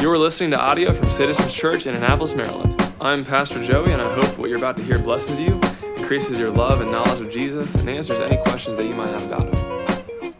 [0.00, 2.80] You are listening to audio from Citizens Church in Annapolis, Maryland.
[3.00, 5.58] I'm Pastor Joey, and I hope what you're about to hear blesses you,
[5.96, 9.24] increases your love and knowledge of Jesus, and answers any questions that you might have
[9.26, 10.34] about him.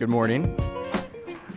[0.00, 0.58] Good morning.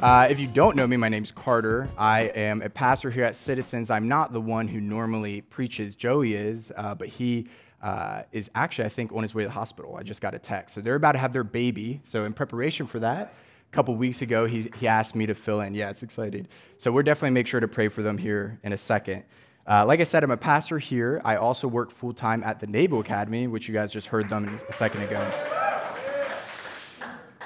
[0.04, 1.90] Uh, if you don't know me, my name's Carter.
[1.98, 3.90] I am a pastor here at Citizens.
[3.90, 5.96] I'm not the one who normally preaches.
[5.96, 7.48] Joey is, uh, but he
[7.82, 9.96] uh, is actually, I think, on his way to the hospital.
[9.96, 10.76] I just got a text.
[10.76, 12.02] So they're about to have their baby.
[12.04, 13.34] So, in preparation for that,
[13.72, 15.74] couple weeks ago, he, he asked me to fill in.
[15.74, 16.48] Yeah, it's exciting.
[16.78, 19.24] So we're definitely make sure to pray for them here in a second.
[19.66, 21.22] Uh, like I said, I'm a pastor here.
[21.24, 24.60] I also work full time at the Naval Academy, which you guys just heard them
[24.68, 25.32] a second ago.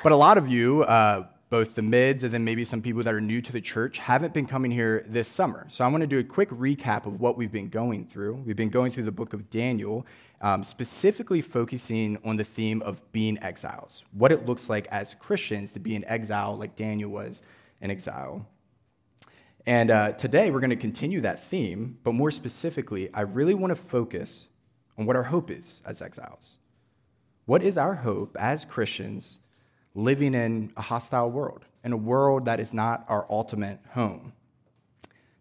[0.02, 3.14] But a lot of you, uh, both the mids and then maybe some people that
[3.14, 5.66] are new to the church, haven't been coming here this summer.
[5.70, 8.36] So I want to do a quick recap of what we've been going through.
[8.46, 10.06] We've been going through the book of Daniel,
[10.42, 15.72] um, specifically focusing on the theme of being exiles, what it looks like as Christians
[15.74, 17.42] to be in exile like Daniel was
[17.82, 18.46] in exile.
[19.66, 23.72] And uh, today we're going to continue that theme, but more specifically, I really want
[23.72, 24.48] to focus
[24.98, 26.58] on what our hope is as exiles.
[27.46, 29.40] What is our hope as Christians
[29.94, 34.34] living in a hostile world, in a world that is not our ultimate home?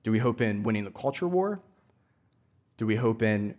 [0.02, 1.60] Do we hope in winning the culture war?
[2.76, 3.54] Do we hope in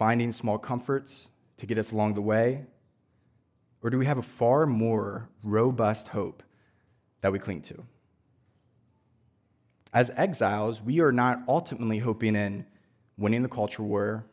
[0.00, 2.64] finding small comforts to get us along the way?
[3.82, 6.42] Or do we have a far more robust hope
[7.20, 7.84] that we cling to?
[9.92, 12.64] As exiles, we are not ultimately hoping in
[13.18, 14.24] winning the culture war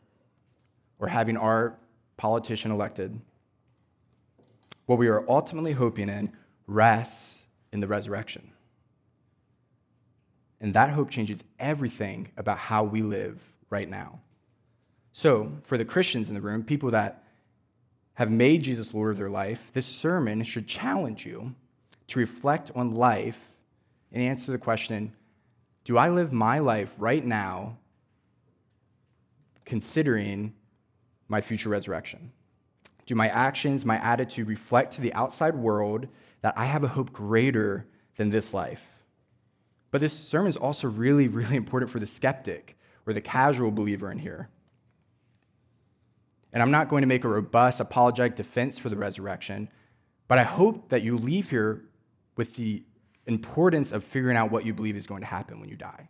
[0.98, 1.76] or having our
[2.16, 3.20] politician elected.
[4.86, 6.32] What we are ultimately hoping in
[6.66, 8.52] rests in the resurrection.
[10.62, 14.20] And that hope changes everything about how we live right now.
[15.12, 17.24] So, for the Christians in the room, people that
[18.14, 21.54] have made Jesus Lord of their life, this sermon should challenge you
[22.08, 23.52] to reflect on life
[24.12, 25.12] and answer the question
[25.84, 27.78] Do I live my life right now
[29.64, 30.54] considering
[31.28, 32.32] my future resurrection?
[33.06, 36.08] Do my actions, my attitude reflect to the outside world
[36.42, 37.86] that I have a hope greater
[38.16, 38.82] than this life?
[39.90, 42.76] But this sermon is also really, really important for the skeptic
[43.06, 44.48] or the casual believer in here.
[46.52, 49.68] And I'm not going to make a robust apologetic defense for the resurrection,
[50.28, 51.84] but I hope that you leave here
[52.36, 52.82] with the
[53.26, 56.08] importance of figuring out what you believe is going to happen when you die.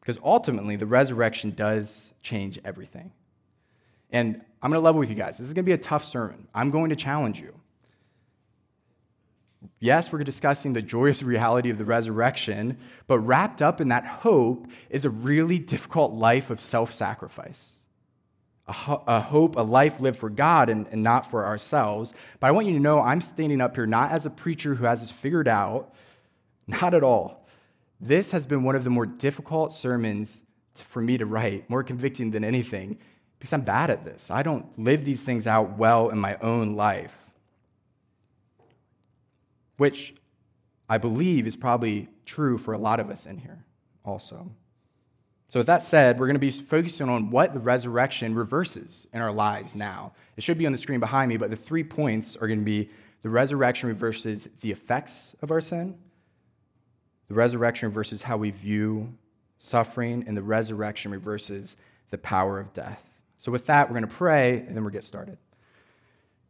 [0.00, 3.12] Because ultimately, the resurrection does change everything.
[4.10, 5.38] And I'm going to level with you guys.
[5.38, 6.48] This is going to be a tough sermon.
[6.54, 7.54] I'm going to challenge you.
[9.80, 14.66] Yes, we're discussing the joyous reality of the resurrection, but wrapped up in that hope
[14.90, 17.77] is a really difficult life of self sacrifice
[18.68, 22.12] a, ho- a, hope, a life lived for God and, and not for ourselves.
[22.38, 24.84] But I want you to know I'm standing up here not as a preacher who
[24.84, 25.94] has this figured out,
[26.66, 27.46] not at all.
[28.00, 30.40] This has been one of the more difficult sermons
[30.74, 32.98] for me to write, more convicting than anything,
[33.38, 34.30] because I'm bad at this.
[34.30, 37.16] I don't live these things out well in my own life,
[39.76, 40.14] which
[40.88, 43.64] I believe is probably true for a lot of us in here
[44.04, 44.50] also.
[45.48, 49.22] So, with that said, we're going to be focusing on what the resurrection reverses in
[49.22, 50.12] our lives now.
[50.36, 52.64] It should be on the screen behind me, but the three points are going to
[52.64, 52.90] be
[53.22, 55.96] the resurrection reverses the effects of our sin,
[57.28, 59.12] the resurrection reverses how we view
[59.56, 61.76] suffering, and the resurrection reverses
[62.10, 63.02] the power of death.
[63.38, 65.38] So, with that, we're going to pray and then we'll get started.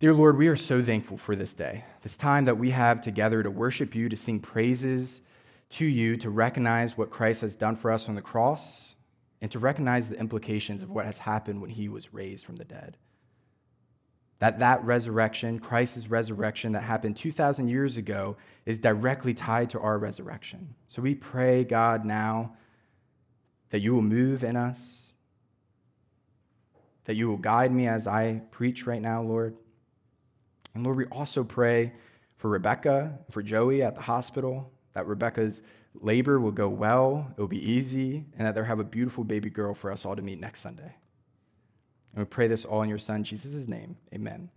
[0.00, 3.44] Dear Lord, we are so thankful for this day, this time that we have together
[3.44, 5.22] to worship you, to sing praises
[5.70, 8.94] to you, to recognize what Christ has done for us on the cross
[9.40, 12.64] and to recognize the implications of what has happened when he was raised from the
[12.64, 12.96] dead.
[14.40, 18.36] That that resurrection, Christ's resurrection that happened 2,000 years ago,
[18.66, 20.74] is directly tied to our resurrection.
[20.86, 22.54] So we pray, God, now
[23.70, 25.12] that you will move in us,
[27.04, 29.56] that you will guide me as I preach right now, Lord.
[30.74, 31.92] And Lord, we also pray
[32.36, 35.62] for Rebecca, for Joey at the hospital, that Rebecca's
[36.00, 39.50] labor will go well, it will be easy, and that they'll have a beautiful baby
[39.50, 40.94] girl for us all to meet next Sunday.
[42.14, 43.96] And we pray this all in your Son, Jesus' name.
[44.14, 44.50] Amen.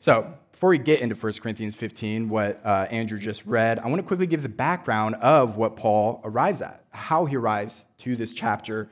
[0.00, 3.96] So, before we get into 1 Corinthians 15, what uh, Andrew just read, I want
[3.96, 8.34] to quickly give the background of what Paul arrives at, how he arrives to this
[8.34, 8.88] chapter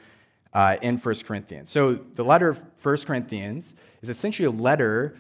[0.52, 1.70] uh, in 1 Corinthians.
[1.70, 5.16] So, the letter of 1 Corinthians is essentially a letter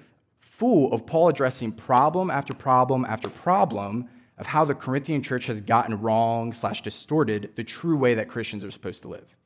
[0.56, 4.08] full of Paul addressing problem after problem after problem
[4.38, 8.64] of how the Corinthian church has gotten wrong slash distorted the true way that Christians
[8.64, 9.36] are supposed to live.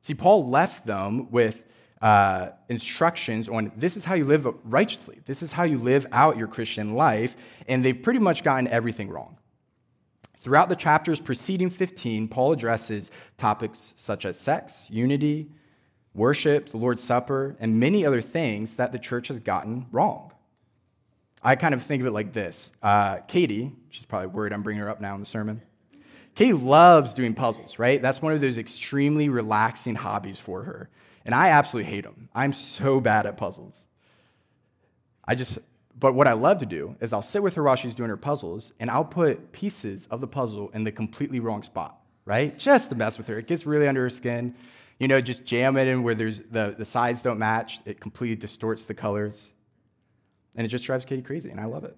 [0.00, 1.64] See, Paul left them with
[2.00, 5.18] uh, instructions on this is how you live righteously.
[5.24, 7.36] This is how you live out your Christian life,
[7.66, 9.38] and they've pretty much gotten everything wrong.
[10.38, 15.50] Throughout the chapters preceding 15, Paul addresses topics such as sex, unity,
[16.14, 20.32] worship, the Lord's Supper, and many other things that the church has gotten wrong.
[21.42, 24.82] I kind of think of it like this uh, Katie, she's probably worried I'm bringing
[24.82, 25.60] her up now in the sermon.
[26.34, 28.00] Katie loves doing puzzles, right?
[28.00, 30.88] That's one of those extremely relaxing hobbies for her.
[31.24, 32.28] And I absolutely hate them.
[32.34, 33.86] I'm so bad at puzzles.
[35.24, 35.58] I just,
[35.98, 38.16] but what I love to do is I'll sit with her while she's doing her
[38.16, 42.58] puzzles and I'll put pieces of the puzzle in the completely wrong spot, right?
[42.58, 43.38] Just to mess with her.
[43.38, 44.54] It gets really under her skin.
[45.02, 47.80] You know, just jam it in where there's the, the sides don't match.
[47.84, 49.52] It completely distorts the colors.
[50.54, 51.96] And it just drives Katie crazy, and I love it.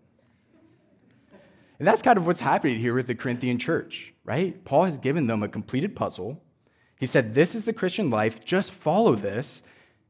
[1.78, 4.64] And that's kind of what's happening here with the Corinthian church, right?
[4.64, 6.42] Paul has given them a completed puzzle.
[6.98, 9.62] He said, This is the Christian life, just follow this.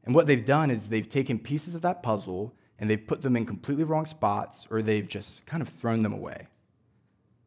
[0.05, 3.35] And what they've done is they've taken pieces of that puzzle and they've put them
[3.35, 6.47] in completely wrong spots or they've just kind of thrown them away.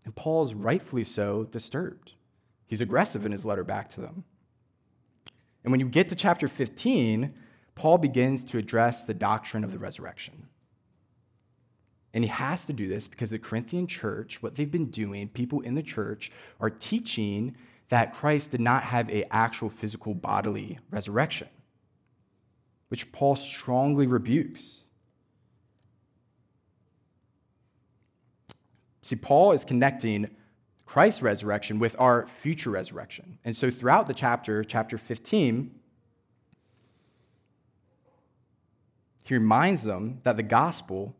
[0.04, 2.12] And Paul's rightfully so disturbed.
[2.66, 4.24] He's aggressive in his letter back to them.
[5.68, 7.34] And when you get to chapter 15,
[7.74, 10.46] Paul begins to address the doctrine of the resurrection.
[12.14, 15.60] And he has to do this because the Corinthian church, what they've been doing, people
[15.60, 17.54] in the church are teaching
[17.90, 21.48] that Christ did not have an actual physical bodily resurrection,
[22.88, 24.84] which Paul strongly rebukes.
[29.02, 30.30] See, Paul is connecting
[30.88, 33.38] Christ's resurrection with our future resurrection.
[33.44, 35.70] And so throughout the chapter, chapter 15,
[39.26, 41.14] he reminds them that the gospel,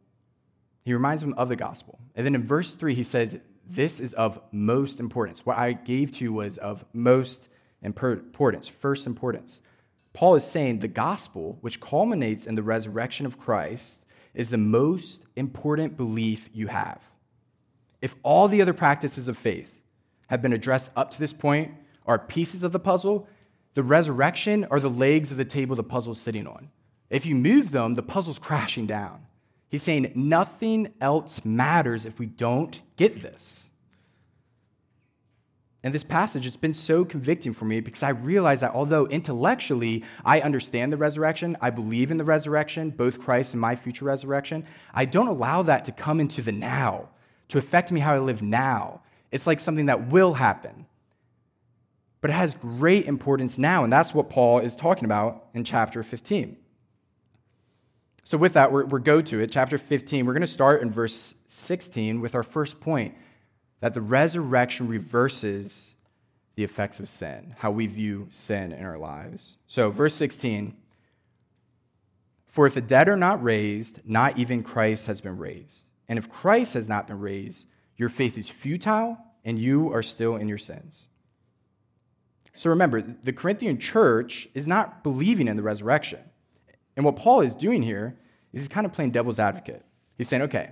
[0.86, 1.98] he reminds them of the gospel.
[2.14, 3.38] And then in verse 3, he says,
[3.68, 5.44] This is of most importance.
[5.44, 7.50] What I gave to you was of most
[7.82, 9.60] importance, first importance.
[10.14, 15.24] Paul is saying the gospel, which culminates in the resurrection of Christ, is the most
[15.36, 17.02] important belief you have.
[18.00, 19.80] If all the other practices of faith
[20.28, 21.72] have been addressed up to this point,
[22.06, 23.28] are pieces of the puzzle,
[23.74, 26.70] the resurrection are the legs of the table the puzzle's sitting on.
[27.10, 29.26] If you move them, the puzzle's crashing down.
[29.68, 33.68] He's saying nothing else matters if we don't get this.
[35.84, 40.04] And this passage has been so convicting for me because I realize that although intellectually
[40.24, 44.66] I understand the resurrection, I believe in the resurrection, both Christ and my future resurrection,
[44.92, 47.10] I don't allow that to come into the now
[47.48, 49.02] to affect me how I live now.
[49.30, 50.86] It's like something that will happen.
[52.20, 56.02] But it has great importance now, and that's what Paul is talking about in chapter
[56.02, 56.56] 15.
[58.24, 60.26] So, with that, we're, we're go to it, chapter 15.
[60.26, 63.14] We're going to start in verse 16 with our first point
[63.80, 65.94] that the resurrection reverses
[66.56, 69.56] the effects of sin, how we view sin in our lives.
[69.66, 70.76] So, verse 16
[72.48, 75.87] For if the dead are not raised, not even Christ has been raised.
[76.08, 77.66] And if Christ has not been raised,
[77.96, 81.06] your faith is futile and you are still in your sins.
[82.54, 86.20] So remember, the Corinthian church is not believing in the resurrection.
[86.96, 88.18] And what Paul is doing here
[88.52, 89.84] is he's kind of playing devil's advocate.
[90.16, 90.70] He's saying, okay,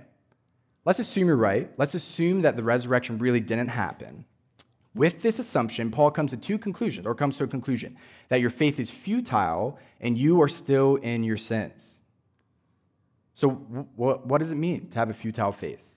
[0.83, 1.71] let's assume you're right.
[1.77, 4.25] Let's assume that the resurrection really didn't happen.
[4.93, 7.95] With this assumption, Paul comes to two conclusions, or comes to a conclusion
[8.29, 11.96] that your faith is futile and you are still in your sins.
[13.37, 15.93] So, what, what does it mean to have a futile faith?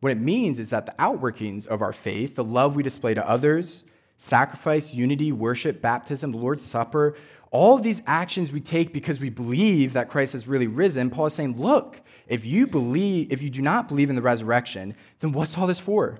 [0.00, 3.28] What it means is that the outworkings of our faith, the love we display to
[3.28, 3.84] others,
[4.16, 7.14] sacrifice, unity, worship, baptism, the Lord's Supper,
[7.50, 11.26] all of these actions we take because we believe that Christ has really risen, Paul
[11.26, 15.30] is saying, look, if you believe, if you do not believe in the resurrection, then
[15.32, 16.18] what's all this for?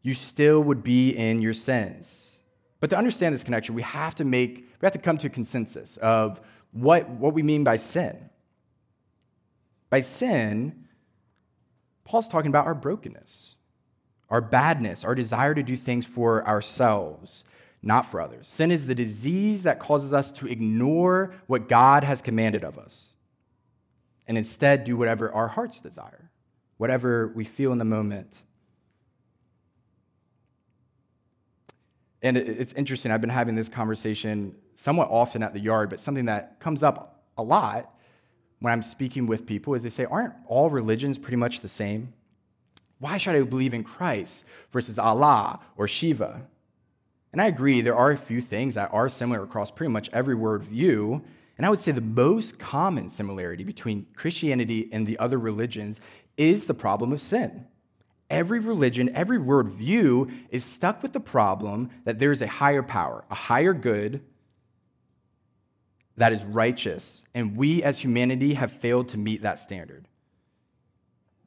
[0.00, 2.40] You still would be in your sins.
[2.80, 5.30] But to understand this connection, we have to make, we have to come to a
[5.30, 6.40] consensus of
[6.72, 8.30] what, what we mean by sin.
[9.90, 10.84] By sin,
[12.04, 13.56] Paul's talking about our brokenness,
[14.30, 17.44] our badness, our desire to do things for ourselves,
[17.82, 18.46] not for others.
[18.46, 23.12] Sin is the disease that causes us to ignore what God has commanded of us
[24.26, 26.30] and instead do whatever our hearts desire,
[26.76, 28.42] whatever we feel in the moment.
[32.22, 36.24] And it's interesting, I've been having this conversation somewhat often at the yard, but something
[36.24, 37.94] that comes up a lot
[38.60, 42.12] when I'm speaking with people is they say, Aren't all religions pretty much the same?
[42.98, 46.42] Why should I believe in Christ versus Allah or Shiva?
[47.32, 50.34] And I agree, there are a few things that are similar across pretty much every
[50.34, 51.22] worldview.
[51.56, 56.00] And I would say the most common similarity between Christianity and the other religions
[56.36, 57.66] is the problem of sin.
[58.30, 63.24] Every religion, every worldview is stuck with the problem that there is a higher power,
[63.30, 64.22] a higher good
[66.16, 70.08] that is righteous, and we as humanity have failed to meet that standard.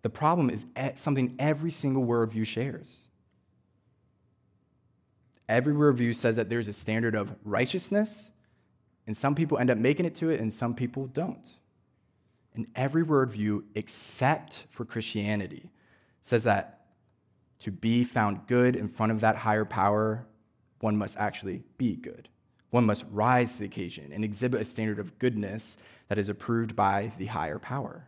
[0.01, 3.07] the problem is something every single worldview shares.
[5.47, 8.31] Every worldview says that there's a standard of righteousness,
[9.05, 11.45] and some people end up making it to it, and some people don't.
[12.55, 15.69] And every worldview, except for Christianity,
[16.21, 16.81] says that
[17.59, 20.25] to be found good in front of that higher power,
[20.79, 22.27] one must actually be good.
[22.71, 26.75] One must rise to the occasion and exhibit a standard of goodness that is approved
[26.75, 28.07] by the higher power.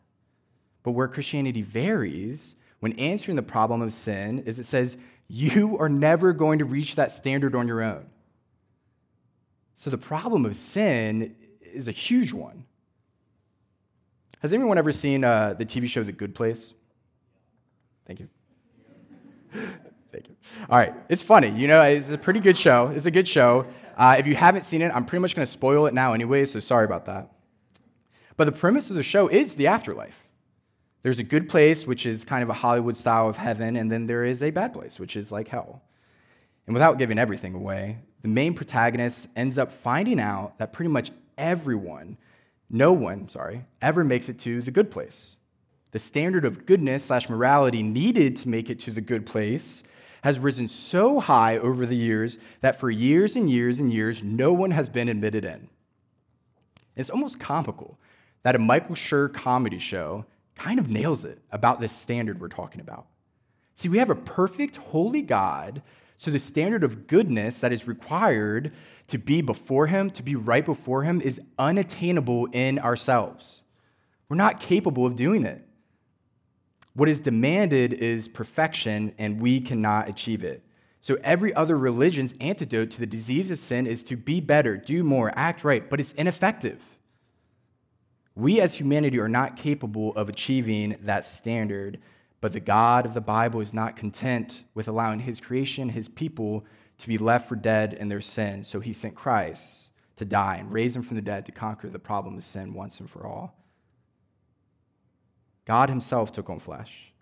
[0.82, 5.90] But where Christianity varies when answering the problem of sin is it says, you are
[5.90, 8.06] never going to reach that standard on your own.
[9.76, 12.66] So the problem of sin is a huge one.
[14.40, 16.74] Has anyone ever seen uh, the TV show The Good Place?
[18.06, 18.30] Thank you.
[20.12, 20.36] Thank you.
[20.70, 21.50] All right, it's funny.
[21.50, 22.88] You know, it's a pretty good show.
[22.88, 23.66] It's a good show.
[23.98, 26.46] Uh, if you haven't seen it, I'm pretty much going to spoil it now anyway,
[26.46, 27.32] so sorry about that.
[28.38, 30.28] But the premise of the show is the afterlife.
[31.04, 34.06] There's a good place, which is kind of a Hollywood style of heaven, and then
[34.06, 35.82] there is a bad place, which is like hell.
[36.66, 41.12] And without giving everything away, the main protagonist ends up finding out that pretty much
[41.38, 42.18] everyone
[42.70, 45.38] no one, sorry, ever makes it to the good place.
[45.94, 49.84] The standard of goodness slash morality needed to make it to the good place
[50.24, 54.52] has risen so high over the years that for years and years and years, no
[54.52, 55.70] one has been admitted in.
[56.96, 58.00] It's almost comical
[58.42, 62.82] that a Michael Schur comedy show kind of nails it about this standard we're talking
[62.82, 63.06] about.
[63.76, 65.82] See, we have a perfect, holy God
[66.18, 68.72] so the standard of goodness that is required
[69.08, 73.62] to be before Him, to be right before Him, is unattainable in ourselves.
[74.30, 75.68] We're not capable of doing it.
[76.94, 80.64] What is demanded is perfection, and we cannot achieve it.
[81.02, 85.04] So every other religion's antidote to the disease of sin is to be better, do
[85.04, 86.82] more, act right, but it's ineffective.
[88.36, 92.00] We as humanity are not capable of achieving that standard
[92.44, 96.66] but the God of the Bible is not content with allowing his creation, his people,
[96.98, 98.66] to be left for dead in their sin.
[98.66, 102.00] So he sent Christ to die and raise him from the dead to conquer the
[102.00, 103.56] problem of sin once and for all.
[105.66, 107.14] God himself took on flesh,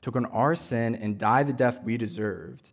[0.00, 2.72] took on our sin, and died the death we deserved.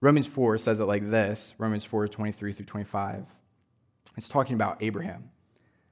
[0.00, 3.26] Romans 4 says it like this Romans 4 23 through 25.
[4.16, 5.30] It's talking about Abraham.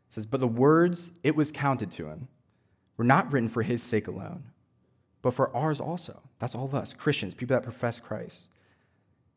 [0.09, 2.29] It says, But the words it was counted to him
[2.97, 4.45] were not written for his sake alone
[5.25, 6.21] but for ours also.
[6.39, 8.47] That's all of us, Christians, people that profess Christ.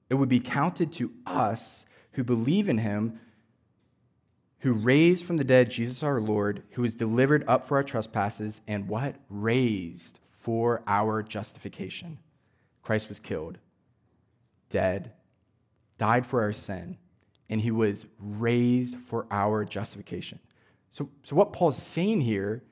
[0.09, 3.21] It would be counted to us who believe in him,
[4.59, 8.61] who raised from the dead Jesus our Lord, who was delivered up for our trespasses,
[8.67, 9.15] and what?
[9.29, 12.17] Raised for our justification.
[12.81, 13.57] Christ was killed,
[14.69, 15.11] dead,
[15.97, 16.97] died for our sin,
[17.49, 20.39] and he was raised for our justification.
[20.91, 22.63] So, so what Paul's saying here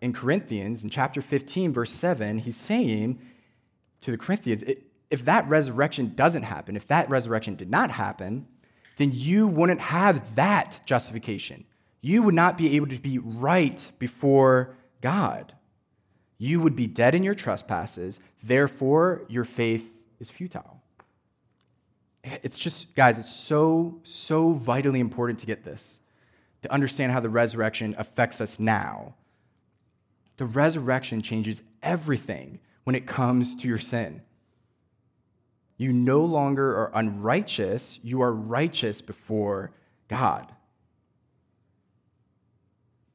[0.00, 3.20] in Corinthians, in chapter 15, verse 7, he's saying
[4.00, 4.64] to the Corinthians,
[5.10, 8.46] if that resurrection doesn't happen, if that resurrection did not happen,
[8.96, 11.64] then you wouldn't have that justification.
[12.00, 15.54] You would not be able to be right before God.
[16.38, 20.80] You would be dead in your trespasses, therefore, your faith is futile.
[22.24, 25.98] It's just, guys, it's so, so vitally important to get this,
[26.62, 29.14] to understand how the resurrection affects us now
[30.42, 34.22] the resurrection changes everything when it comes to your sin.
[35.82, 39.72] You no longer are unrighteous, you are righteous before
[40.06, 40.52] God.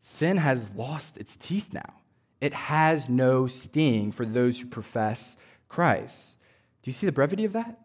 [0.02, 1.94] Sin has lost its teeth now.
[2.42, 5.38] It has no sting for those who profess
[5.70, 6.36] Christ.
[6.84, 7.80] Do you see the brevity of that?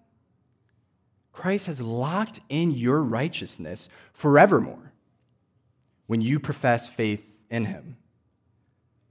[1.32, 4.92] Christ has locked in your righteousness forevermore
[6.08, 7.98] when you profess faith in him.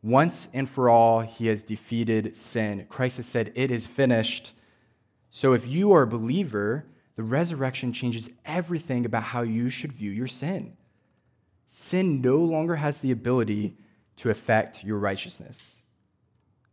[0.03, 2.85] Once and for all, he has defeated sin.
[2.89, 4.53] Christ has said, It is finished.
[5.31, 6.85] So if you are a believer,
[7.15, 10.75] the resurrection changes everything about how you should view your sin.
[11.67, 13.77] Sin no longer has the ability
[14.17, 15.77] to affect your righteousness.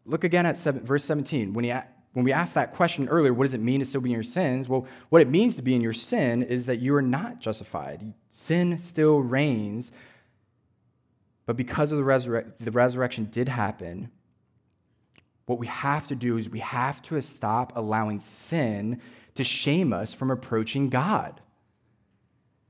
[0.04, 1.54] Look again at seven, verse 17.
[1.54, 1.72] When, he,
[2.14, 4.24] when we asked that question earlier, what does it mean to still be in your
[4.24, 4.68] sins?
[4.68, 8.12] Well, what it means to be in your sin is that you are not justified.
[8.28, 9.92] Sin still reigns,
[11.46, 14.10] but because of the, resurre- the resurrection did happen,
[15.48, 19.00] what we have to do is we have to stop allowing sin
[19.34, 21.40] to shame us from approaching God.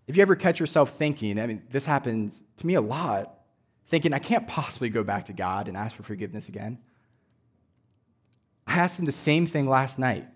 [0.07, 3.35] If you ever catch yourself thinking, I mean, this happens to me a lot,
[3.89, 6.79] thinking, I can't possibly go back to God and ask for forgiveness again.
[8.65, 10.29] I asked him the same thing last night.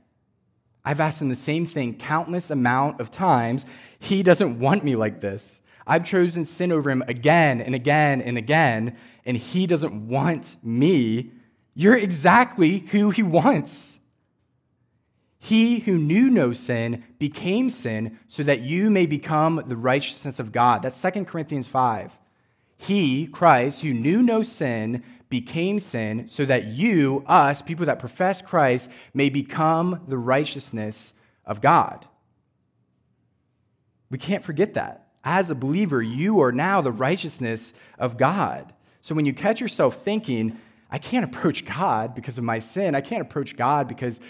[0.85, 3.65] I've asked him the same thing countless amount of times.
[4.01, 5.61] He doesn't want me like this.
[5.87, 11.31] I've chosen sin over him again and again and again, and he doesn't want me
[11.75, 13.99] You're exactly who he wants.
[15.39, 20.53] He who knew no sin became sin so that you may become the righteousness of
[20.53, 20.83] God.
[20.83, 22.17] That's 2 Corinthians 5.
[22.77, 28.43] He, Christ, who knew no sin, became sin so that you, us, people that profess
[28.43, 31.15] Christ, may become the righteousness
[31.45, 32.07] of God.
[34.11, 35.09] We can't forget that.
[35.25, 38.73] As a believer, you are now the righteousness of God.
[39.01, 40.59] So when you catch yourself thinking,
[40.93, 44.21] I can't approach God because of my sin, I can't approach God because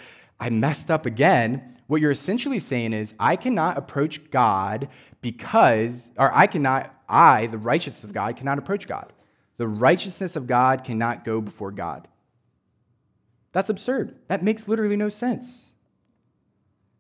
[0.41, 4.89] I messed up again, what you're essentially saying is, I cannot approach God
[5.21, 9.13] because, or I cannot, I, the righteousness of God, cannot approach God.
[9.59, 12.09] The righteousness of God cannot go before God.
[13.53, 14.17] That's absurd.
[14.29, 15.67] That makes literally no sense.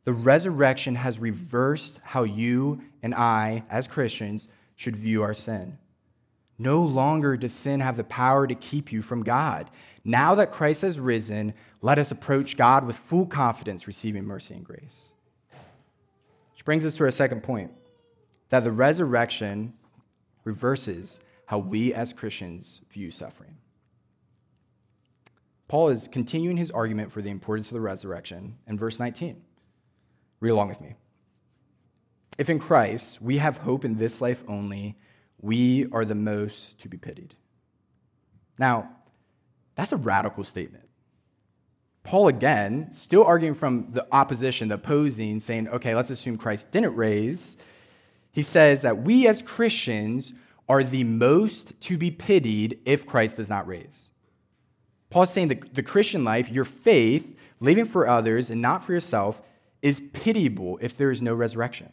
[0.04, 5.78] The resurrection has reversed how you and I, as Christians, should view our sin.
[6.58, 9.70] No longer does sin have the power to keep you from God.
[10.04, 14.64] Now that Christ has risen, let us approach God with full confidence, receiving mercy and
[14.64, 15.10] grace.
[16.52, 17.72] Which brings us to our second point
[18.50, 19.72] that the resurrection
[20.44, 23.56] reverses how we as Christians view suffering.
[25.68, 29.42] Paul is continuing his argument for the importance of the resurrection in verse 19.
[30.40, 30.94] Read along with me.
[32.36, 34.98] If in Christ we have hope in this life only,
[35.42, 37.34] we are the most to be pitied.
[38.58, 38.88] Now,
[39.74, 40.88] that's a radical statement.
[42.04, 46.96] Paul, again, still arguing from the opposition, the opposing, saying, okay, let's assume Christ didn't
[46.96, 47.56] raise.
[48.32, 50.32] He says that we as Christians
[50.68, 54.08] are the most to be pitied if Christ does not raise.
[55.10, 59.42] Paul's saying that the Christian life, your faith, living for others and not for yourself,
[59.82, 61.92] is pitiable if there is no resurrection.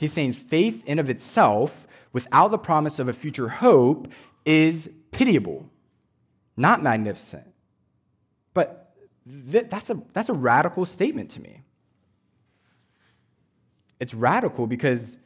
[0.00, 4.08] He's saying faith in of itself, without the promise of a future hope,
[4.46, 5.68] is pitiable,
[6.56, 7.46] not magnificent.
[8.54, 8.96] But
[9.52, 11.60] th- that's, a, that's a radical statement to me.
[14.00, 15.18] It's radical because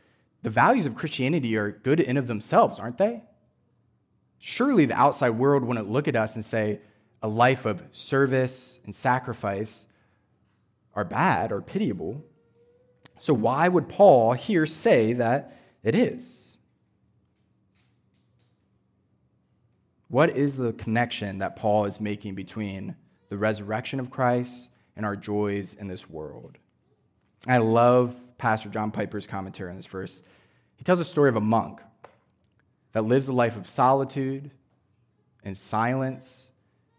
[0.42, 3.22] the values of Christianity are good in of themselves, aren't they?
[4.40, 6.80] Surely the outside world wouldn't look at us and say
[7.22, 9.87] a life of service and sacrifice
[10.94, 12.24] are bad or pitiable.
[13.24, 16.58] So, why would Paul here say that it is?
[20.08, 22.96] What is the connection that Paul is making between
[23.30, 26.58] the resurrection of Christ and our joys in this world?
[27.48, 30.22] I love Pastor John Piper's commentary on this verse.
[30.76, 31.80] He tells a story of a monk
[32.92, 34.50] that lives a life of solitude
[35.42, 36.50] and silence.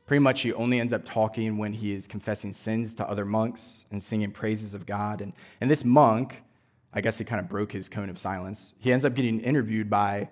[0.06, 3.86] Pretty much, he only ends up talking when he is confessing sins to other monks
[3.92, 5.20] and singing praises of God.
[5.22, 6.44] And, and this monk,
[6.94, 8.74] I guess he kind of broke his cone of silence.
[8.78, 10.30] He ends up getting interviewed by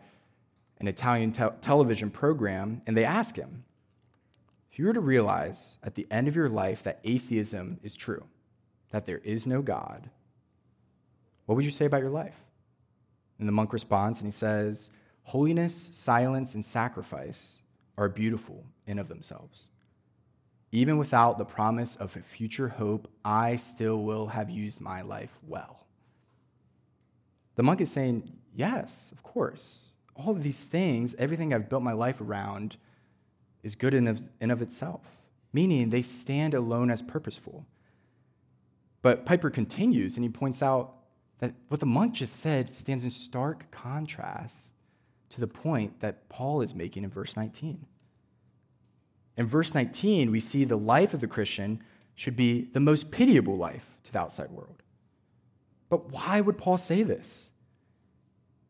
[0.79, 3.63] an Italian te- television program, and they ask him
[4.71, 8.23] if you were to realize at the end of your life that atheism is true,
[8.89, 10.09] that there is no God,
[11.45, 12.37] what would you say about your life?
[13.39, 14.89] And the monk responds and he says,
[15.23, 17.59] Holiness, silence, and sacrifice
[17.97, 19.65] are beautiful in of themselves.
[20.71, 25.31] Even without the promise of a future hope, I still will have used my life
[25.47, 25.85] well.
[27.55, 29.89] The monk is saying, Yes, of course.
[30.15, 32.77] All of these things, everything I've built my life around,
[33.63, 35.01] is good in of, in of itself,
[35.53, 37.65] meaning they stand alone as purposeful.
[39.01, 40.95] But Piper continues and he points out
[41.39, 44.71] that what the monk just said stands in stark contrast
[45.29, 47.85] to the point that Paul is making in verse 19.
[49.37, 51.83] In verse 19, we see the life of the Christian
[52.15, 54.83] should be the most pitiable life to the outside world.
[55.89, 57.49] But why would Paul say this?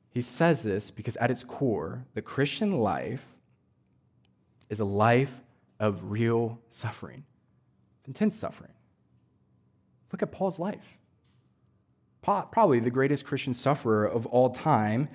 [0.09, 3.25] He says this because at its core, the Christian life
[4.69, 5.41] is a life
[5.79, 7.25] of real suffering,
[8.05, 8.71] intense suffering.
[10.11, 10.97] Look at Paul's life
[12.23, 15.09] probably the greatest Christian sufferer of all time,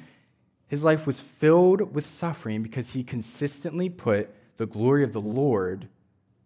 [0.66, 5.88] his life was filled with suffering because he consistently put the glory of the Lord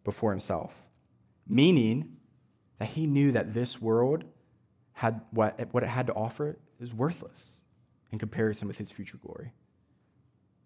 [0.05, 0.75] before himself,
[1.49, 2.17] meaning
[2.79, 4.25] that he knew that this world
[4.93, 7.61] had what, what it had to offer is worthless
[8.13, 9.53] in comparison with his future glory.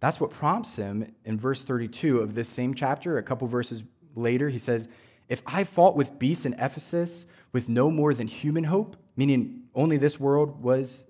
[0.01, 3.83] That's what prompts him in verse 32 of this same chapter, a couple verses
[4.15, 4.49] later.
[4.49, 4.89] He says,
[5.29, 9.97] If I fought with beasts in Ephesus with no more than human hope, meaning only
[9.97, 11.05] this world was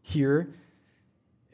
[0.00, 0.54] here.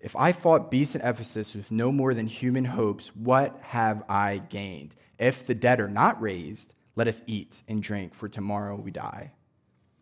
[0.00, 4.38] If I fought beasts in Ephesus with no more than human hopes, what have I
[4.48, 4.94] gained?
[5.18, 9.32] If the dead are not raised, let us eat and drink, for tomorrow we die.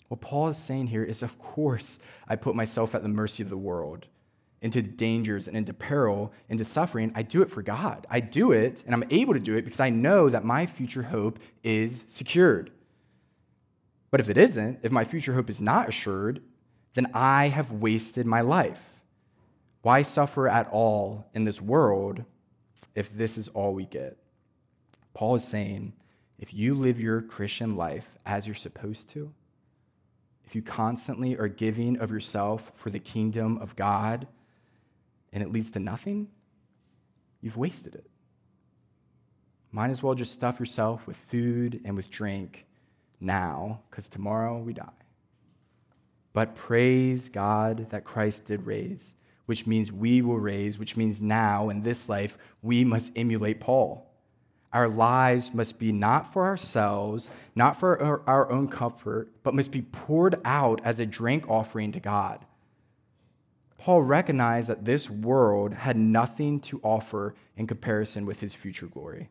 [0.09, 3.51] What Paul is saying here is, of course, I put myself at the mercy of
[3.51, 4.07] the world.
[4.63, 8.07] into dangers and into peril, into suffering, I do it for God.
[8.11, 11.05] I do it, and I'm able to do it because I know that my future
[11.05, 12.71] hope is secured.
[14.11, 16.43] But if it isn't, if my future hope is not assured,
[16.95, 18.96] then I have wasted my life.
[19.87, 22.25] Why suffer at all in this world
[22.97, 24.17] if this is all we get?
[25.15, 25.93] Paul is saying,
[26.41, 29.33] if you live your Christian life as you're supposed to,
[30.45, 34.27] if you constantly are giving of yourself for the kingdom of God
[35.33, 36.27] and it leads to nothing,
[37.41, 38.11] you've wasted it.
[39.71, 42.67] Might as well just stuff yourself with food and with drink
[43.21, 44.89] now, because tomorrow we die.
[46.33, 49.15] But praise God that Christ did raise,
[49.47, 54.07] which means we will raise, which means now in this life we must emulate Paul.
[54.73, 59.83] Our lives must be not for ourselves, not for our, own comfort, but must be
[59.83, 62.45] poured out as a drink offering to God.
[63.79, 69.29] Paul recognized that this world had nothing to offer in comparison with his future glory.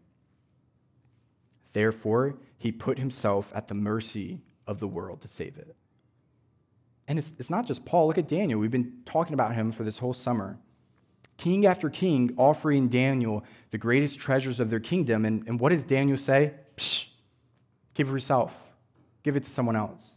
[1.74, 5.76] Therefore, he put himself at the mercy of the world to save it.
[7.08, 8.08] And it's, it's not just Paul.
[8.08, 8.60] Look at Daniel.
[8.60, 10.58] We've been talking about him for this whole summer.
[11.38, 15.26] King after king offering Daniel the greatest treasures of their kingdom.
[15.26, 16.54] And, and what does Daniel say?
[16.78, 17.08] Psh,
[17.94, 18.56] give it yourself,
[19.24, 20.16] give it to someone else.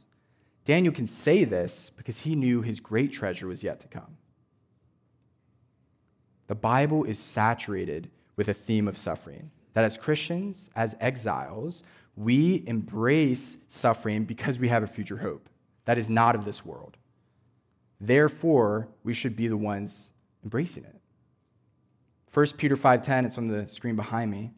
[0.65, 4.17] Daniel can say this because he knew his great treasure was yet to come.
[6.47, 9.51] The Bible is saturated with a theme of suffering.
[9.75, 11.83] That as Christians, as exiles,
[12.17, 15.49] we embrace suffering because we have a future hope
[15.89, 16.99] that is not of this world.
[17.99, 20.11] Therefore, we should be the ones
[20.45, 21.01] embracing it.
[22.31, 24.53] 1 Peter 5:10 it's on the screen behind me.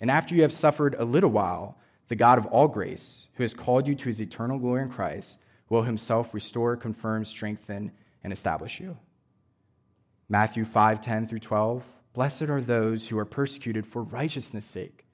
[0.00, 3.54] And after you have suffered a little while, the God of all grace, who has
[3.54, 7.90] called you to his eternal glory in Christ, will himself restore, confirm, strengthen,
[8.22, 8.96] and establish you.
[10.28, 11.84] Matthew 5:10 through 12.
[12.12, 15.08] Blessed are those who are persecuted for righteousness' sake,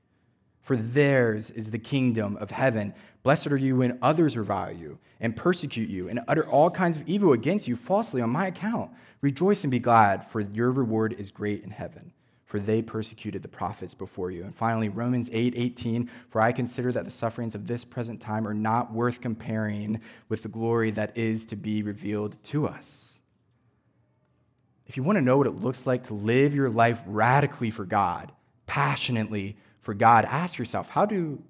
[0.68, 2.92] for theirs is the kingdom of heaven.
[3.22, 7.08] Blessed are you when others revile you and persecute you and utter all kinds of
[7.08, 8.90] evil against you falsely on my account.
[9.22, 12.12] Rejoice and be glad, for your reward is great in heaven.
[12.44, 14.44] For they persecuted the prophets before you.
[14.44, 18.46] And finally, Romans 8 18, for I consider that the sufferings of this present time
[18.46, 23.18] are not worth comparing with the glory that is to be revealed to us.
[24.86, 27.86] If you want to know what it looks like to live your life radically for
[27.86, 28.32] God,
[28.66, 29.56] passionately
[29.88, 31.42] for God, ask yourself how do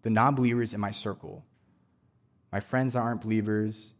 [0.00, 1.44] the non believers in my circle,
[2.50, 3.92] my friends that aren't believers,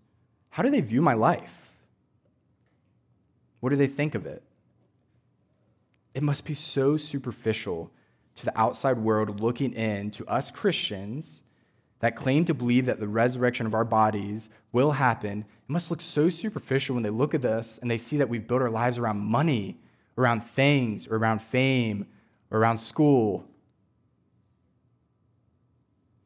[0.49, 1.71] how do they view my life?
[3.61, 4.43] What do they think of it?
[6.15, 7.93] It must be so superficial
[8.37, 11.43] to the outside world looking in to us Christians
[12.01, 15.41] that claim to believe that the resurrection of our bodies will happen.
[15.41, 18.49] It must look so superficial when they look at us and they see that we've
[18.49, 19.79] built our lives around money,
[20.17, 22.07] around things, around fame,
[22.51, 23.45] around school.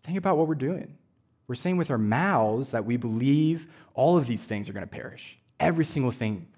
[0.05, 0.99] Think about what we're doing.
[1.47, 4.87] We're saying with our mouths that we believe all of these things are going to
[4.87, 5.39] perish.
[5.61, 6.49] Every single thing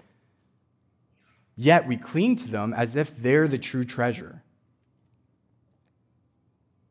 [1.57, 4.43] Yet we cling to them as if they're the true treasure,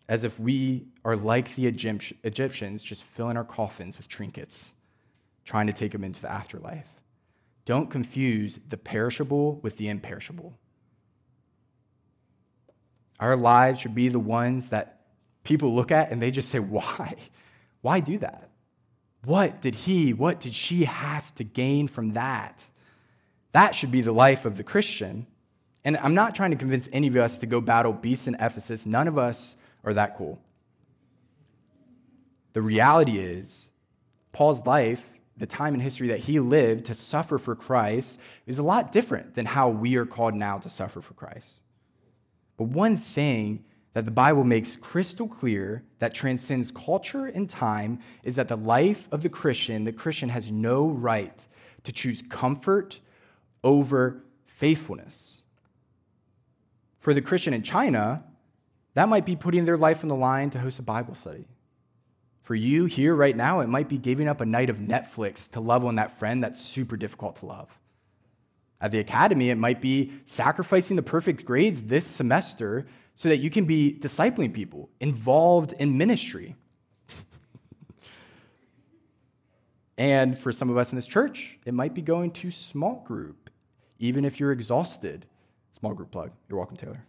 [0.07, 4.73] as if we are like the Egyptians, just filling our coffins with trinkets,
[5.43, 6.87] trying to take them into the afterlife.
[7.65, 10.57] Don't confuse the perishable with the imperishable.
[13.19, 15.01] Our lives should be the ones that
[15.43, 17.15] people look at and they just say, Why?
[17.81, 18.49] Why do that?
[19.25, 22.65] What did he, what did she have to gain from that?
[23.53, 25.27] That should be the life of the Christian.
[25.85, 28.85] And I'm not trying to convince any of us to go battle beasts in Ephesus.
[28.85, 30.41] None of us are that cool.
[32.53, 33.69] The reality is,
[34.31, 35.03] Paul's life,
[35.37, 39.35] the time in history that he lived to suffer for Christ, is a lot different
[39.35, 41.59] than how we are called now to suffer for Christ.
[42.57, 48.35] But one thing that the Bible makes crystal clear that transcends culture and time is
[48.35, 51.47] that the life of the Christian, the Christian has no right
[51.83, 52.99] to choose comfort
[53.63, 55.41] over faithfulness.
[56.99, 58.23] For the Christian in China,
[58.95, 61.47] that might be putting their life on the line to host a Bible study.
[62.41, 65.59] For you here right now, it might be giving up a night of Netflix to
[65.59, 67.69] love on that friend that's super difficult to love.
[68.81, 73.49] At the academy, it might be sacrificing the perfect grades this semester so that you
[73.49, 76.55] can be discipling people, involved in ministry.
[79.97, 83.43] and for some of us in this church, it might be going to small group
[84.03, 85.25] even if you're exhausted.
[85.71, 86.31] Small group plug.
[86.49, 87.05] You're welcome, Taylor.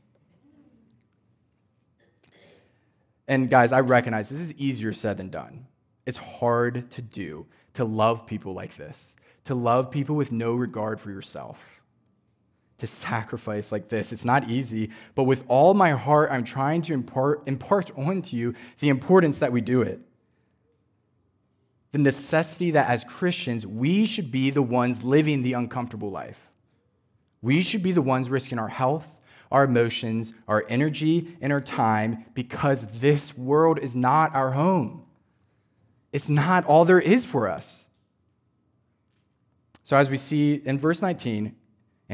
[3.26, 5.66] And guys, I recognize this is easier said than done.
[6.06, 11.00] It's hard to do, to love people like this, to love people with no regard
[11.00, 11.73] for yourself,
[12.78, 14.12] to sacrifice like this.
[14.12, 18.54] It's not easy, but with all my heart, I'm trying to impart, impart onto you
[18.80, 20.00] the importance that we do it.
[21.92, 26.50] The necessity that as Christians, we should be the ones living the uncomfortable life.
[27.40, 29.20] We should be the ones risking our health,
[29.52, 35.04] our emotions, our energy, and our time because this world is not our home.
[36.12, 37.86] It's not all there is for us.
[39.84, 41.54] So, as we see in verse 19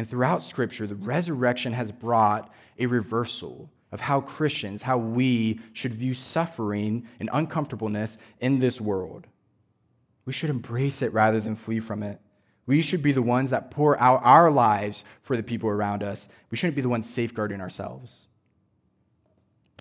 [0.01, 5.93] and throughout Scripture, the resurrection has brought a reversal of how Christians, how we should
[5.93, 9.27] view suffering and uncomfortableness in this world.
[10.25, 12.19] We should embrace it rather than flee from it.
[12.65, 16.31] We should be the ones that pour out our lives for the people around us.
[16.51, 18.27] We shouldn't be the ones safeguarding ourselves.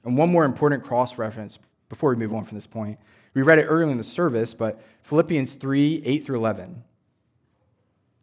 [0.04, 3.00] And one more important cross reference before we move on from this point.
[3.34, 6.84] We read it earlier in the service, but Philippians 3 8 through 11.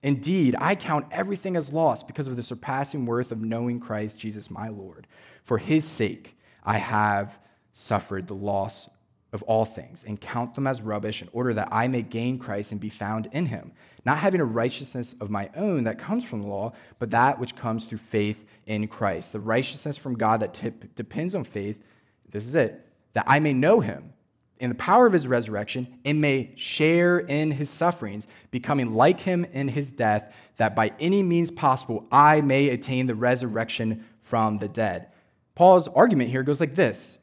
[0.02, 4.50] Indeed, I count everything as loss because of the surpassing worth of knowing Christ Jesus
[4.50, 5.06] my Lord.
[5.42, 7.38] For his sake, I have
[7.72, 8.88] suffered the loss
[9.32, 12.72] of all things and count them as rubbish in order that I may gain Christ
[12.72, 13.72] and be found in him,
[14.04, 17.56] not having a righteousness of my own that comes from the law, but that which
[17.56, 19.32] comes through faith in Christ.
[19.32, 21.82] The righteousness from God that tip, depends on faith,
[22.30, 24.12] this is it, that I may know him
[24.58, 29.44] in the power of his resurrection and may share in his sufferings, becoming like him
[29.52, 34.68] in his death, that by any means possible I may attain the resurrection from the
[34.68, 35.08] dead.
[35.54, 37.18] Paul's argument here goes like this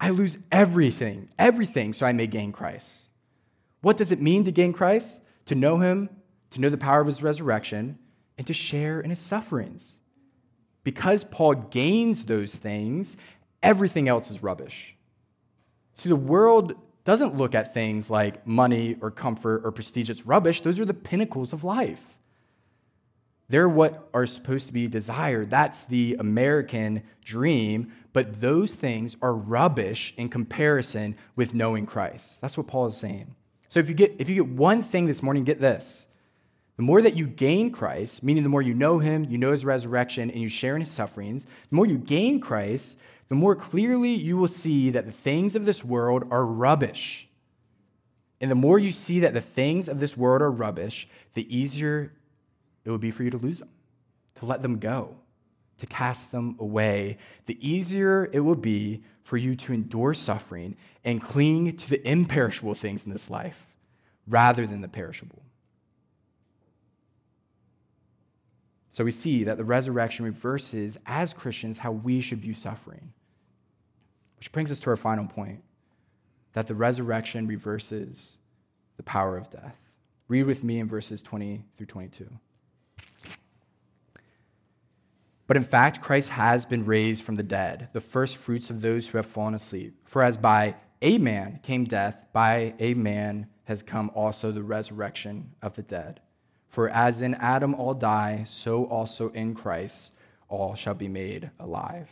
[0.00, 3.04] I lose everything, everything, so I may gain Christ.
[3.80, 5.20] What does it mean to gain Christ?
[5.46, 6.10] To know him,
[6.50, 7.98] to know the power of his resurrection,
[8.36, 9.98] and to share in his sufferings.
[10.84, 13.16] Because Paul gains those things,
[13.62, 14.94] everything else is rubbish.
[15.98, 20.60] See, the world doesn't look at things like money or comfort or prestige as rubbish.
[20.60, 22.16] Those are the pinnacles of life.
[23.48, 25.50] They're what are supposed to be desired.
[25.50, 32.40] That's the American dream, but those things are rubbish in comparison with knowing Christ.
[32.40, 33.34] That's what Paul is saying.
[33.66, 36.06] So if you get if you get one thing this morning, get this.
[36.76, 39.64] The more that you gain Christ, meaning the more you know him, you know his
[39.64, 44.14] resurrection, and you share in his sufferings, the more you gain Christ, the more clearly
[44.14, 47.28] you will see that the things of this world are rubbish.
[48.40, 52.12] And the more you see that the things of this world are rubbish, the easier
[52.84, 53.68] it will be for you to lose them,
[54.36, 55.16] to let them go,
[55.78, 57.18] to cast them away.
[57.46, 62.74] The easier it will be for you to endure suffering and cling to the imperishable
[62.74, 63.66] things in this life
[64.26, 65.42] rather than the perishable.
[68.90, 73.12] So we see that the resurrection reverses, as Christians, how we should view suffering.
[74.38, 75.62] Which brings us to our final point
[76.52, 78.36] that the resurrection reverses
[78.96, 79.76] the power of death.
[80.28, 82.28] Read with me in verses 20 through 22.
[85.46, 89.08] But in fact, Christ has been raised from the dead, the first fruits of those
[89.08, 89.94] who have fallen asleep.
[90.04, 95.54] For as by a man came death, by a man has come also the resurrection
[95.62, 96.20] of the dead.
[96.66, 100.12] For as in Adam all die, so also in Christ
[100.48, 102.10] all shall be made alive.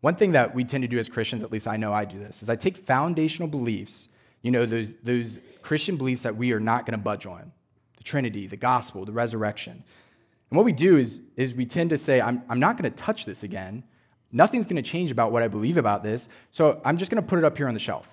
[0.00, 2.18] One thing that we tend to do as Christians, at least I know I do
[2.18, 4.08] this, is I take foundational beliefs,
[4.42, 7.52] you know, those, those Christian beliefs that we are not going to budge on
[7.98, 9.84] the Trinity, the gospel, the resurrection.
[10.50, 12.96] And what we do is, is we tend to say, I'm, I'm not going to
[12.96, 13.84] touch this again.
[14.32, 17.28] Nothing's going to change about what I believe about this, so I'm just going to
[17.28, 18.08] put it up here on the shelf.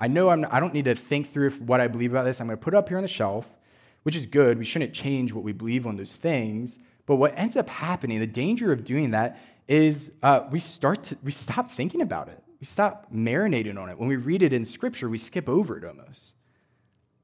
[0.00, 2.40] I know I'm, I don't need to think through what I believe about this.
[2.40, 3.54] I'm going to put it up here on the shelf,
[4.02, 4.58] which is good.
[4.58, 6.78] We shouldn't change what we believe on those things.
[7.04, 9.38] But what ends up happening, the danger of doing that,
[9.70, 12.42] is uh, we start to, we stop thinking about it.
[12.58, 13.96] We stop marinating on it.
[13.96, 16.34] When we read it in Scripture, we skip over it almost.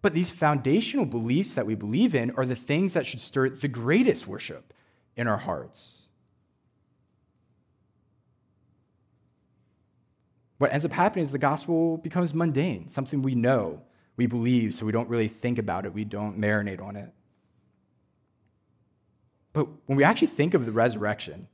[0.00, 3.66] But these foundational beliefs that we believe in are the things that should stir the
[3.66, 4.72] greatest worship
[5.16, 6.04] in our hearts.
[10.58, 13.82] What ends up happening is the gospel becomes mundane, something we know,
[14.16, 17.12] we believe, so we don't really think about it, we don't marinate on it.
[19.52, 21.48] But when we actually think of the resurrection,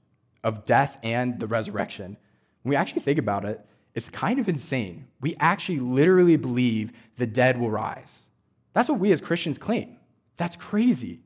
[0.45, 2.17] of death and the resurrection,
[2.63, 5.07] when we actually think about it, it's kind of insane.
[5.21, 8.23] We actually literally believe the dead will rise.
[8.73, 9.99] That's what we as Christians claim.
[10.37, 11.21] That's crazy.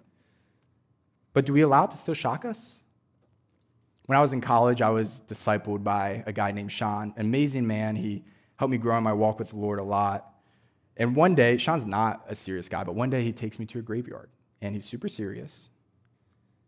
[1.33, 2.81] But do we allow it to still shock us?
[4.07, 7.67] When I was in college, I was discipled by a guy named Sean, an amazing
[7.67, 7.97] man.
[7.97, 8.25] He
[8.57, 10.33] helped me grow in my walk with the Lord a lot.
[10.97, 13.79] And one day, Sean's not a serious guy, but one day he takes me to
[13.79, 14.31] a graveyard,
[14.63, 15.69] and he's super serious.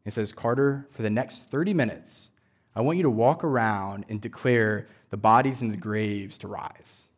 [0.04, 2.30] He says, Carter, for the next 30 minutes,
[2.74, 7.08] I want you to walk around and declare the bodies in the graves to rise.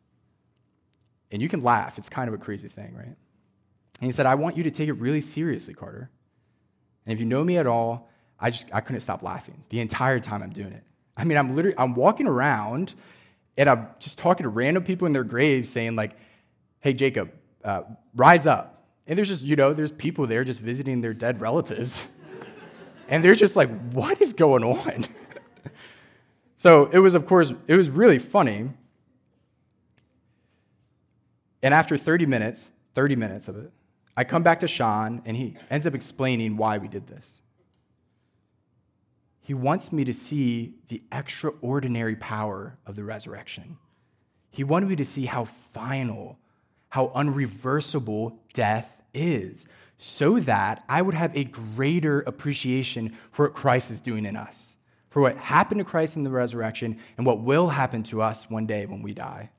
[1.31, 3.05] And you can laugh, it's kind of a crazy thing, right?
[3.05, 3.15] And
[4.07, 6.09] he said, I want you to take it really seriously, Carter.
[7.05, 8.09] And if you know me at all,
[8.39, 10.83] I just I couldn't stop laughing the entire time I'm doing it.
[11.15, 12.95] I mean, I'm literally I'm walking around
[13.57, 16.17] and I'm just talking to random people in their graves saying like,
[16.79, 17.31] "Hey, Jacob,
[17.63, 17.83] uh,
[18.15, 22.07] rise up." And there's just you know there's people there just visiting their dead relatives,
[23.07, 25.05] and they're just like, "What is going on?"
[26.57, 28.69] so it was of course it was really funny.
[31.63, 33.71] And after 30 minutes, 30 minutes of it,
[34.17, 37.41] I come back to Sean and he ends up explaining why we did this.
[39.41, 43.77] He wants me to see the extraordinary power of the resurrection.
[44.51, 46.37] He wanted me to see how final,
[46.89, 49.65] how unreversible death is,
[49.97, 54.70] so that I would have a greater appreciation for what Christ is doing in us,
[55.11, 58.65] for what happened to Christ in the resurrection, and what will happen to us one
[58.65, 59.51] day when we die.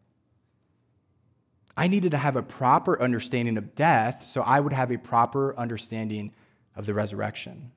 [1.76, 5.56] I needed to have a proper understanding of death so I would have a proper
[5.56, 6.32] understanding
[6.74, 7.70] of the resurrection.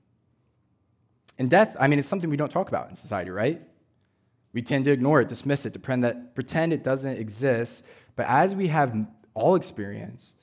[1.37, 3.61] And death, I mean, it's something we don't talk about in society, right?
[4.53, 7.85] We tend to ignore it, dismiss it, pretend, that, pretend it doesn't exist.
[8.15, 10.37] But as we have all experienced,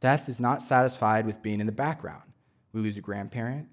[0.00, 2.22] death is not satisfied with being in the background.
[2.74, 3.68] We lose a grandparent,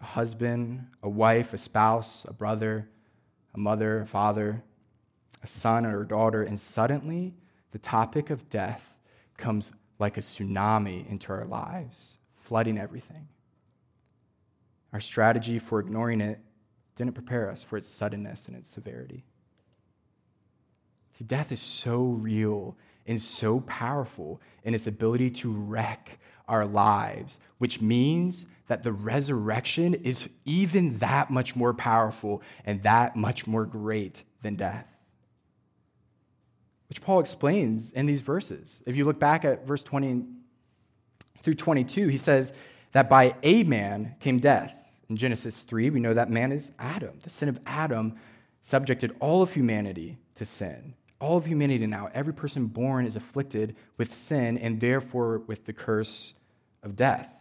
[0.00, 2.88] a husband, a wife, a spouse, a brother,
[3.54, 4.62] a mother, a father,
[5.42, 7.34] a son or a daughter, and suddenly
[7.70, 8.94] the topic of death
[9.36, 13.28] comes like a tsunami into our lives, flooding everything.
[14.92, 16.40] Our strategy for ignoring it
[16.94, 19.24] didn't prepare us for its suddenness and its severity.
[21.12, 27.40] See, death is so real and so powerful in its ability to wreck our lives,
[27.58, 33.64] which means that the resurrection is even that much more powerful and that much more
[33.64, 34.86] great than death
[36.88, 38.82] which Paul explains in these verses.
[38.86, 40.24] If you look back at verse 20
[41.42, 42.52] through 22, he says
[42.92, 44.74] that by a man came death.
[45.08, 47.18] In Genesis 3, we know that man is Adam.
[47.22, 48.16] The sin of Adam
[48.60, 50.94] subjected all of humanity to sin.
[51.20, 55.72] All of humanity now, every person born is afflicted with sin and therefore with the
[55.72, 56.34] curse
[56.82, 57.35] of death.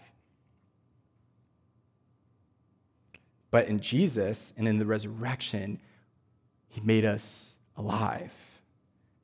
[3.55, 5.79] But in Jesus and in the resurrection,
[6.67, 8.33] he made us alive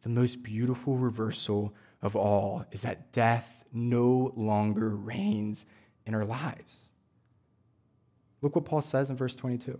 [0.03, 5.65] the most beautiful reversal of all is that death no longer reigns
[6.05, 6.87] in our lives.
[8.41, 9.77] Look what Paul says in verse 22.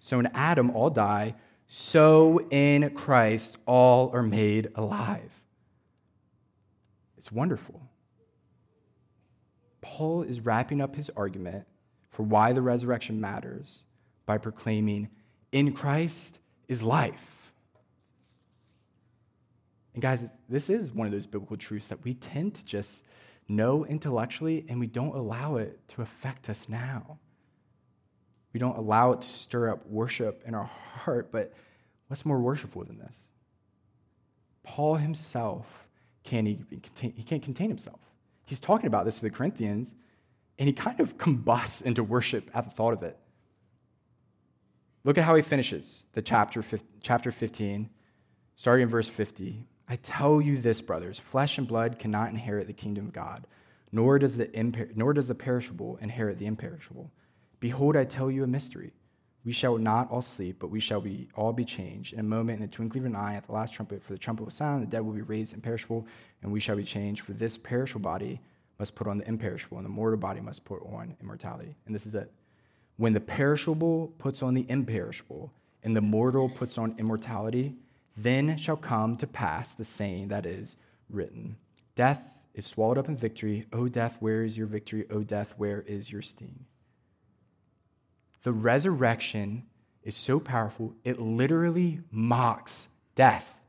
[0.00, 1.34] So in Adam all die,
[1.66, 5.30] so in Christ all are made alive.
[7.18, 7.82] It's wonderful.
[9.82, 11.66] Paul is wrapping up his argument
[12.14, 13.82] for why the resurrection matters
[14.24, 15.08] by proclaiming,
[15.50, 17.52] In Christ is life.
[19.94, 23.04] And guys, this is one of those biblical truths that we tend to just
[23.48, 27.18] know intellectually and we don't allow it to affect us now.
[28.52, 31.52] We don't allow it to stir up worship in our heart, but
[32.06, 33.18] what's more worshipful than this?
[34.62, 35.88] Paul himself
[36.22, 38.00] can't he can't contain himself.
[38.46, 39.96] He's talking about this to the Corinthians,
[40.58, 43.18] and he kind of combusts into worship at the thought of it.
[45.04, 46.64] Look at how he finishes the chapter,
[47.02, 47.90] chapter 15,
[48.54, 49.66] starting in verse 50.
[49.86, 53.46] I tell you this, brothers flesh and blood cannot inherit the kingdom of God,
[53.92, 57.10] nor does the, imper- nor does the perishable inherit the imperishable.
[57.60, 58.92] Behold, I tell you a mystery.
[59.44, 62.60] We shall not all sleep, but we shall be, all be changed in a moment,
[62.60, 64.02] in the twinkling of an eye, at the last trumpet.
[64.02, 66.06] For the trumpet will sound, the dead will be raised imperishable,
[66.42, 67.22] and we shall be changed.
[67.22, 68.40] For this perishable body
[68.78, 71.76] must put on the imperishable, and the mortal body must put on immortality.
[71.86, 72.32] And this is it.
[72.96, 77.74] When the perishable puts on the imperishable, and the mortal puts on immortality,
[78.16, 80.76] then shall come to pass the saying that is
[81.10, 81.56] written
[81.94, 83.66] Death is swallowed up in victory.
[83.72, 85.06] O death, where is your victory?
[85.10, 86.64] O death, where is your sting?
[88.42, 89.64] The resurrection
[90.02, 93.60] is so powerful, it literally mocks death.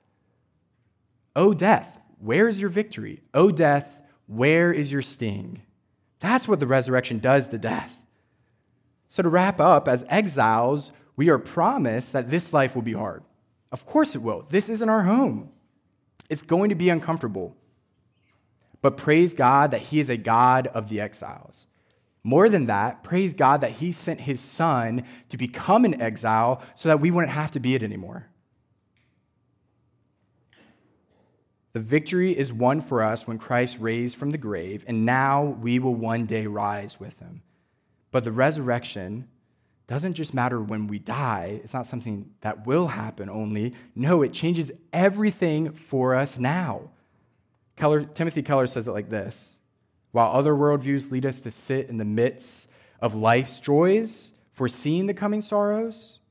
[1.36, 3.22] O death, where is your victory?
[3.34, 5.62] O death, where is your sting?
[6.20, 8.02] That's what the resurrection does to death.
[9.08, 13.24] So, to wrap up, as exiles, we are promised that this life will be hard.
[13.72, 14.46] Of course it will.
[14.50, 15.50] This isn't our home.
[16.30, 17.56] It's going to be uncomfortable.
[18.82, 21.68] But praise God that He is a God of the exiles.
[22.24, 26.90] More than that, praise God that He sent His Son to become an exile so
[26.90, 28.28] that we wouldn't have to be it anymore.
[31.76, 35.78] The victory is won for us when Christ raised from the grave, and now we
[35.78, 37.42] will one day rise with Him.
[38.12, 39.28] But the resurrection
[39.86, 41.60] doesn't just matter when we die.
[41.62, 43.74] It's not something that will happen only.
[43.94, 46.92] No, it changes everything for us now.
[47.76, 49.58] Keller, Timothy Keller says it like this
[50.14, 52.70] While other worldviews lead us to sit in the midst
[53.02, 56.22] of life's joys, foreseeing the coming sorrows,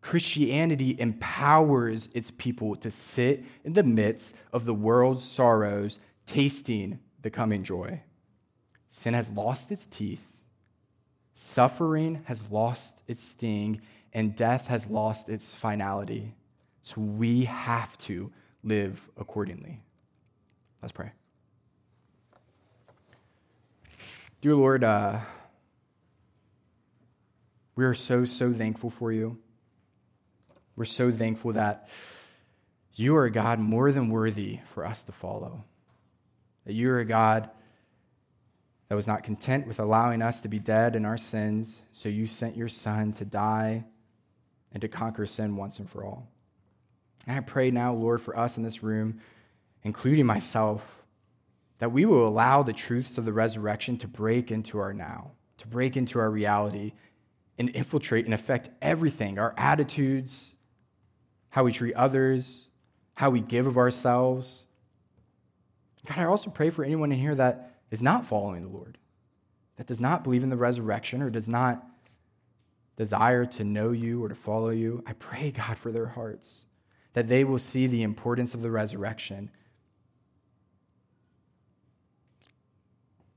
[0.00, 7.30] Christianity empowers its people to sit in the midst of the world's sorrows, tasting the
[7.30, 8.00] coming joy.
[8.88, 10.36] Sin has lost its teeth,
[11.34, 13.80] suffering has lost its sting,
[14.12, 16.34] and death has lost its finality.
[16.82, 18.32] So we have to
[18.62, 19.82] live accordingly.
[20.80, 21.10] Let's pray.
[24.40, 25.18] Dear Lord, uh,
[27.74, 29.38] we are so, so thankful for you.
[30.78, 31.88] We're so thankful that
[32.94, 35.64] you are a God more than worthy for us to follow.
[36.66, 37.50] That you are a God
[38.88, 42.28] that was not content with allowing us to be dead in our sins, so you
[42.28, 43.86] sent your Son to die
[44.70, 46.28] and to conquer sin once and for all.
[47.26, 49.18] And I pray now, Lord, for us in this room,
[49.82, 51.02] including myself,
[51.80, 55.66] that we will allow the truths of the resurrection to break into our now, to
[55.66, 56.92] break into our reality,
[57.58, 60.54] and infiltrate and affect everything our attitudes,
[61.58, 62.68] how we treat others,
[63.14, 64.64] how we give of ourselves.
[66.06, 68.96] God, I also pray for anyone in here that is not following the Lord,
[69.74, 71.84] that does not believe in the resurrection or does not
[72.96, 76.64] desire to know you or to follow you, I pray, God, for their hearts,
[77.14, 79.50] that they will see the importance of the resurrection.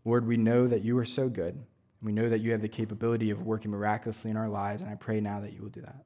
[0.06, 1.58] Lord, we know that you are so good.
[2.04, 4.94] We know that you have the capability of working miraculously in our lives, and I
[4.94, 6.06] pray now that you will do that.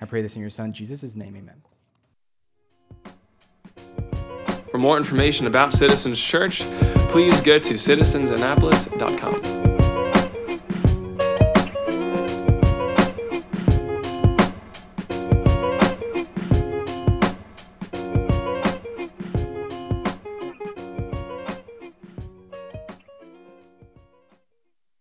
[0.00, 1.62] I pray this in your Son, Jesus' name, amen.
[4.70, 6.62] For more information about Citizens Church,
[7.08, 9.73] please go to citizensannapolis.com.